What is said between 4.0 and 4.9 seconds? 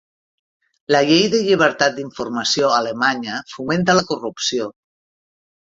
la corrupció.